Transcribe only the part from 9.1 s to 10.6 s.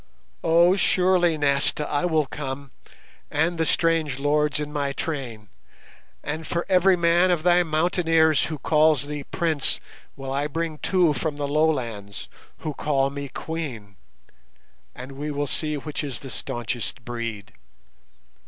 Prince, will I